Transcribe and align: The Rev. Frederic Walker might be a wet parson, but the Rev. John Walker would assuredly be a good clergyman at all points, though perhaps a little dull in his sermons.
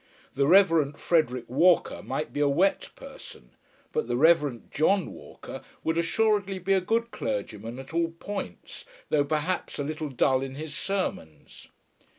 The 0.33 0.47
Rev. 0.47 0.99
Frederic 0.99 1.47
Walker 1.47 2.01
might 2.01 2.33
be 2.33 2.39
a 2.39 2.49
wet 2.49 2.89
parson, 2.95 3.51
but 3.91 4.07
the 4.07 4.17
Rev. 4.17 4.63
John 4.71 5.11
Walker 5.13 5.61
would 5.83 5.95
assuredly 5.95 6.57
be 6.57 6.73
a 6.73 6.81
good 6.81 7.11
clergyman 7.11 7.77
at 7.77 7.93
all 7.93 8.09
points, 8.19 8.83
though 9.09 9.23
perhaps 9.23 9.77
a 9.77 9.83
little 9.83 10.09
dull 10.09 10.41
in 10.41 10.55
his 10.55 10.75
sermons. 10.75 11.67